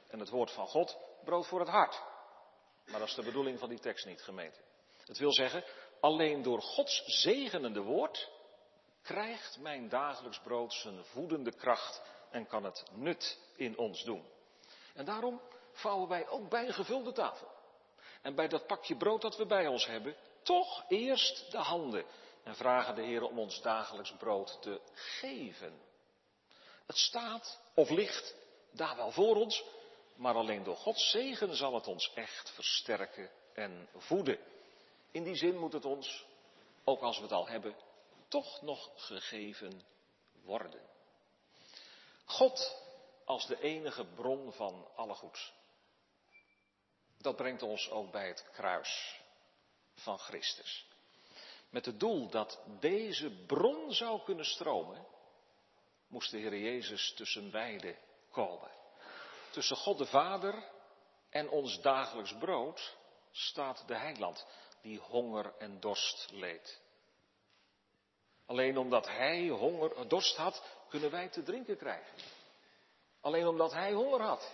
[0.09, 2.03] en het woord van God brood voor het hart.
[2.87, 4.59] Maar dat is de bedoeling van die tekst niet, gemeente.
[5.05, 5.65] Het wil zeggen,
[6.01, 8.31] alleen door Gods zegenende woord
[9.03, 14.25] krijgt mijn dagelijks brood zijn voedende kracht en kan het nut in ons doen.
[14.95, 15.41] En daarom
[15.73, 17.49] vouwen wij ook bij een gevulde tafel.
[18.23, 22.05] En bij dat pakje brood dat we bij ons hebben, toch eerst de handen
[22.43, 25.81] en vragen de Heer om ons dagelijks brood te geven.
[26.87, 28.35] Het staat of ligt
[28.71, 29.65] daar wel voor ons,
[30.15, 34.39] maar alleen door Gods zegen zal het ons echt versterken en voeden.
[35.11, 36.25] In die zin moet het ons,
[36.85, 37.77] ook als we het al hebben,
[38.29, 39.83] toch nog gegeven
[40.43, 40.81] worden.
[42.25, 42.83] God
[43.25, 45.53] als de enige bron van alle goeds.
[47.19, 49.21] Dat brengt ons ook bij het kruis.
[49.97, 50.87] Van Christus.
[51.71, 55.07] Met het doel dat deze bron zou kunnen stromen,
[56.07, 57.97] moest de Heer Jezus tussen beiden
[58.31, 58.71] komen.
[59.51, 60.65] Tussen God de Vader
[61.31, 62.97] en ons dagelijks brood
[63.31, 64.47] staat de heiland
[64.83, 66.81] die honger en dorst leed.
[68.47, 72.19] Alleen omdat hij honger, dorst had, kunnen wij te drinken krijgen.
[73.21, 74.53] Alleen omdat hij honger had,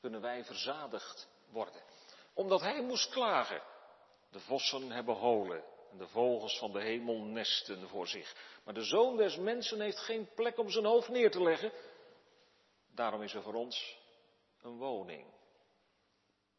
[0.00, 1.82] kunnen wij verzadigd worden.
[2.34, 3.62] Omdat hij moest klagen.
[4.30, 8.60] De vossen hebben holen en de vogels van de hemel nesten voor zich.
[8.64, 11.72] Maar de zoon des mensen heeft geen plek om zijn hoofd neer te leggen.
[12.94, 13.98] Daarom is er voor ons
[14.62, 15.26] een woning.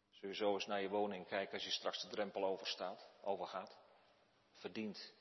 [0.09, 3.77] Zul je zo eens naar je woning kijken als je straks de drempel overstaat, overgaat?
[4.51, 5.13] Verdiend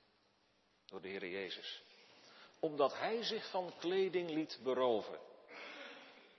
[0.86, 1.82] door de Heer Jezus.
[2.58, 5.18] Omdat Hij zich van kleding liet beroven,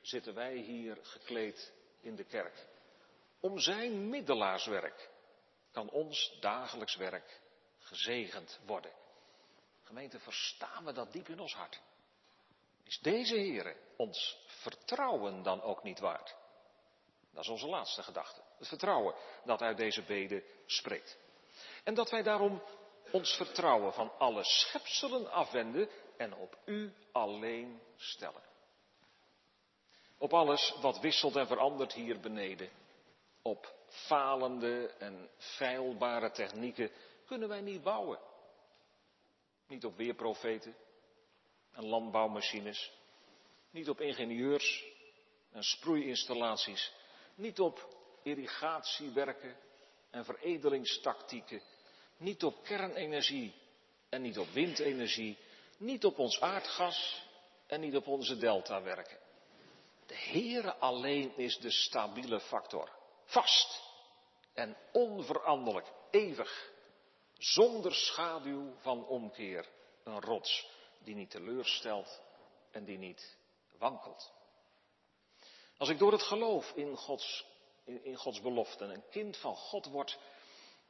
[0.02, 2.68] zitten wij hier gekleed in de kerk.
[3.40, 5.10] Om Zijn middelaarswerk
[5.72, 7.42] kan ons dagelijks werk
[7.80, 8.92] gezegend worden.
[9.84, 11.82] Gemeente, verstaan we dat diep in ons hart?
[12.84, 16.36] Is deze Heer ons vertrouwen dan ook niet waard?
[17.32, 18.42] Dat is onze laatste gedachte.
[18.58, 21.18] Het vertrouwen dat uit deze bede spreekt.
[21.84, 22.62] En dat wij daarom
[23.12, 28.44] ons vertrouwen van alle schepselen afwenden en op u alleen stellen.
[30.18, 32.70] Op alles wat wisselt en verandert hier beneden.
[33.42, 36.92] Op falende en feilbare technieken
[37.26, 38.20] kunnen wij niet bouwen.
[39.68, 40.76] Niet op weerprofeten
[41.72, 42.92] en landbouwmachines.
[43.72, 44.86] Niet op ingenieurs
[45.52, 46.94] en sproeiinstallaties.
[47.36, 49.56] Niet op irrigatiewerken
[50.10, 51.62] en veredelingstactieken.
[52.18, 53.54] Niet op kernenergie
[54.10, 55.38] en niet op windenergie.
[55.78, 57.26] Niet op ons aardgas
[57.68, 59.18] en niet op onze deltawerken.
[60.06, 63.01] De Heere alleen is de stabiele factor.
[63.32, 63.82] Vast
[64.54, 66.72] en onveranderlijk, eeuwig.
[67.38, 69.68] Zonder schaduw van omkeer.
[70.04, 70.68] Een rots
[71.00, 72.22] die niet teleurstelt
[72.72, 73.38] en die niet
[73.78, 74.32] wankelt.
[75.78, 77.46] Als ik door het geloof in Gods,
[77.84, 80.18] in, Gods beloften een kind van God word,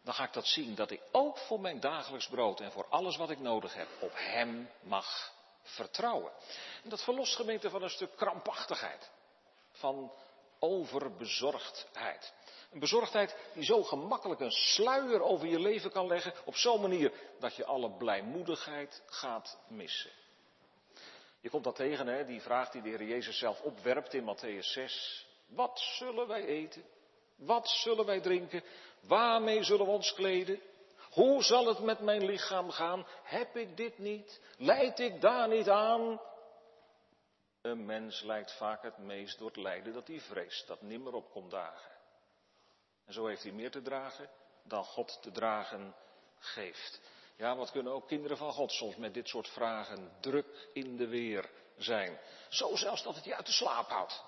[0.04, 3.18] dan ga ik dat zien dat ik ook voor mijn dagelijks brood en voor alles
[3.18, 6.32] wat ik nodig heb op Hem mag vertrouwen.
[6.84, 9.12] En dat verlost gemeente van een stuk krampachtigheid,
[9.72, 10.12] van
[10.62, 12.34] overbezorgdheid.
[12.72, 17.12] Een bezorgdheid die zo gemakkelijk een sluier over je leven kan leggen, op zo'n manier
[17.40, 20.12] dat je alle blijmoedigheid gaat missen.
[21.42, 24.66] Je komt dat tegen, hè, die vraag die de Heer Jezus zelf opwerpt in Matthäus
[24.72, 25.26] 6.
[25.48, 26.84] Wat zullen wij eten?
[27.36, 28.64] Wat zullen wij drinken?
[29.08, 30.62] Waarmee zullen we ons kleden?
[31.12, 33.08] Hoe zal het met mijn lichaam gaan?
[33.24, 34.42] Heb ik dit niet?
[34.58, 36.22] Leid ik daar niet aan?
[37.62, 41.32] Een mens lijkt vaak het meest door het lijden dat hij vreest, dat nimmer op
[41.32, 41.92] komt dagen.
[43.06, 44.30] En zo heeft hij meer te dragen
[44.64, 45.96] dan God te dragen
[46.40, 47.02] geeft.
[47.36, 51.08] Ja, wat kunnen ook kinderen van God soms met dit soort vragen druk in de
[51.08, 52.20] weer zijn.
[52.50, 54.24] Zo zelfs dat het je uit de slaap houdt.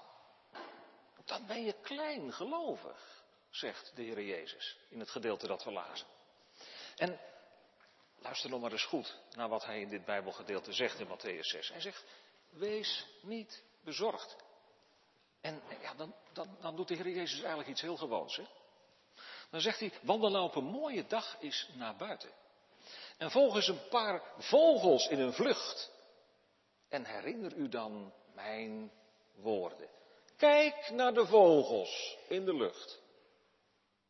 [1.25, 6.07] Dan ben je klein gelovig, zegt de Heer Jezus in het gedeelte dat we lazen.
[6.95, 7.19] En
[8.19, 11.69] luister nog maar eens goed naar wat hij in dit Bijbelgedeelte zegt in Matthäus 6.
[11.69, 12.05] Hij zegt,
[12.53, 14.35] wees niet bezorgd.
[15.41, 18.35] En ja, dan, dan, dan doet de Heer Jezus eigenlijk iets heel gewoons.
[18.35, 18.43] Hè?
[19.49, 22.29] Dan zegt hij, wandel nou op een mooie dag is naar buiten.
[23.17, 25.91] En volg eens een paar vogels in een vlucht.
[26.89, 28.91] En herinner u dan mijn
[29.35, 29.89] woorden.
[30.37, 33.01] Kijk naar de vogels in de lucht.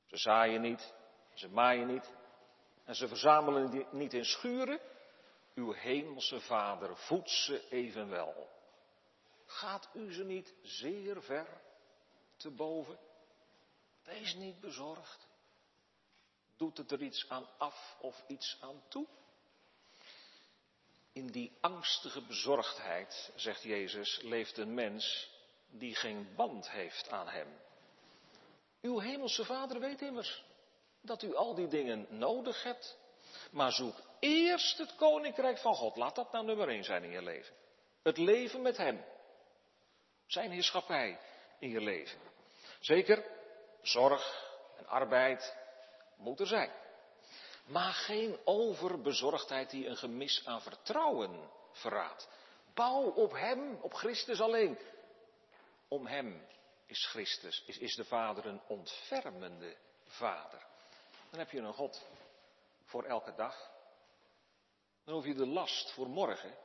[0.06, 0.94] Ze zaaien niet,
[1.34, 2.12] ze maaien niet
[2.86, 4.80] en ze verzamelen niet in schuren.
[5.56, 8.50] Uw hemelse vader voedt ze evenwel.
[9.46, 11.62] Gaat u ze niet zeer ver
[12.36, 13.00] te boven?
[14.04, 15.28] Wees niet bezorgd.
[16.58, 19.08] Doet het er iets aan af of iets aan toe?
[21.14, 25.32] In die angstige bezorgdheid, zegt Jezus, leeft een mens
[25.70, 27.60] die geen band heeft aan Hem.
[28.82, 30.44] Uw hemelse Vader weet immers
[31.02, 32.98] dat u al die dingen nodig hebt,
[33.52, 35.96] maar zoek eerst het koninkrijk van God.
[35.96, 37.56] Laat dat nou nummer één zijn in je leven.
[38.04, 39.06] Het leven met Hem.
[40.28, 41.20] Zijn heerschappij
[41.60, 42.20] in je leven.
[42.80, 43.26] Zeker,
[43.82, 45.56] zorg en arbeid
[46.18, 46.72] moet er zijn.
[47.66, 52.30] Maar geen overbezorgdheid die een gemis aan vertrouwen verraadt.
[52.74, 54.78] Bouw op Hem, op Christus alleen.
[55.88, 56.46] Om Hem
[56.86, 59.76] is Christus, is, is de Vader een ontfermende
[60.06, 60.66] Vader.
[61.30, 62.06] Dan heb je een God
[62.94, 63.72] voor elke dag.
[65.04, 66.58] Dan hoef je de last voor morgen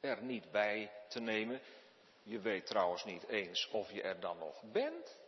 [0.00, 1.60] er niet bij te nemen.
[2.22, 5.18] Je weet trouwens niet eens of je er dan nog bent.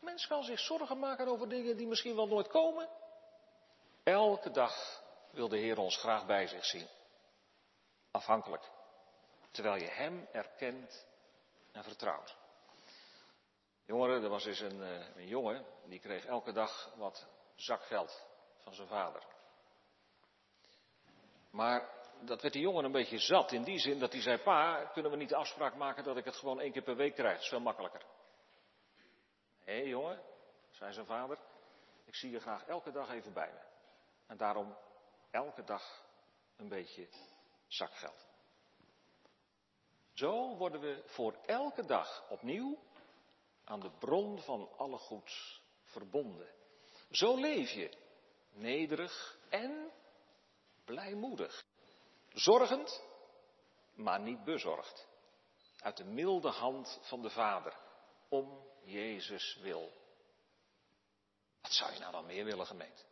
[0.00, 2.88] Mens kan zich zorgen maken over dingen die misschien wel nooit komen.
[4.02, 6.88] Elke dag wil de Heer ons graag bij zich zien.
[8.10, 8.70] Afhankelijk.
[9.50, 11.06] Terwijl je Hem erkent
[11.72, 12.36] en vertrouwt.
[13.84, 18.26] Jongeren, er was eens een, eh, een jongen, die kreeg elke dag wat zakgeld
[18.62, 19.33] van zijn vader.
[21.54, 21.88] Maar
[22.20, 25.10] dat werd die jongen een beetje zat in die zin dat hij zei, pa, kunnen
[25.10, 27.32] we niet de afspraak maken dat ik het gewoon één keer per week krijg?
[27.34, 28.02] Dat is veel makkelijker.
[29.64, 30.22] Hé jongen,
[30.70, 31.38] zei zijn vader,
[32.04, 33.60] ik zie je graag elke dag even bij me.
[34.26, 34.76] En daarom
[35.30, 36.04] elke dag
[36.56, 37.08] een beetje
[37.66, 38.26] zakgeld.
[40.12, 42.78] Zo worden we voor elke dag opnieuw
[43.64, 46.48] aan de bron van alle goeds verbonden.
[47.10, 47.96] Zo leef je,
[48.52, 49.92] nederig en
[50.84, 51.64] blijmoedig.
[52.32, 53.02] Zorgend,
[53.94, 55.06] maar niet bezorgd.
[55.78, 57.76] Uit de milde hand van de Vader,
[58.28, 59.92] om Jezus wil.
[61.60, 63.02] Wat zou je nou dan meer willen, gemeente?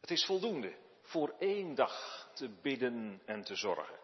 [0.00, 3.98] Het is voldoende voor één dag te bidden en te zorgen.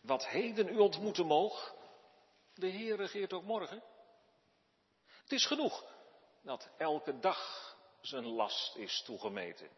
[0.00, 1.74] Wat heden u ontmoeten moog,
[2.54, 3.82] de Heer regeert ook morgen.
[5.06, 5.84] Het is genoeg
[6.42, 7.67] dat elke dag
[8.00, 9.70] zijn last is toegemeten.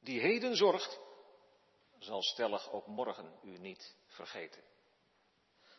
[0.00, 1.00] Die heden zorgt,
[1.98, 4.62] zal stellig ook morgen u niet vergeten.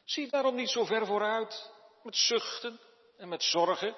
[0.04, 1.72] Zie daarom niet zo ver vooruit
[2.04, 2.80] met zuchten
[3.18, 3.96] en met zorgen.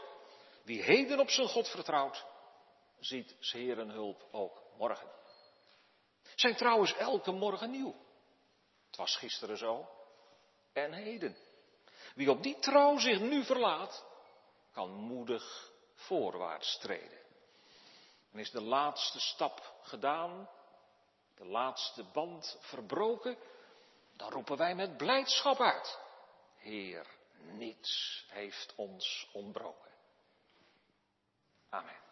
[0.63, 2.25] Wie heden op zijn God vertrouwt,
[2.99, 5.11] ziet zijn hulp ook morgen.
[6.35, 7.95] Zijn trouwens elke morgen nieuw.
[8.87, 9.89] Het was gisteren zo
[10.73, 11.37] en heden.
[12.15, 14.05] Wie op die trouw zich nu verlaat,
[14.71, 17.24] kan moedig voorwaarts treden.
[18.35, 20.49] En is de laatste stap gedaan,
[21.35, 23.37] de laatste band verbroken,
[24.15, 25.99] dan roepen wij met blijdschap uit.
[26.55, 27.07] Heer,
[27.37, 29.91] niets heeft ons ontbroken.
[31.69, 32.04] Amen.